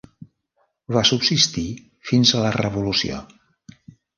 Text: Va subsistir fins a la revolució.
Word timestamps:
Va 0.95 1.03
subsistir 1.09 1.65
fins 2.13 2.35
a 2.35 2.43
la 2.47 2.53
revolució. 2.59 3.21